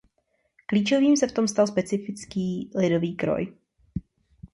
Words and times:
Klíčovým 0.65 1.17
se 1.17 1.27
v 1.27 1.31
tom 1.31 1.47
stal 1.47 1.67
specifický 1.67 2.71
lidový 2.75 3.15
kroj. 3.15 3.47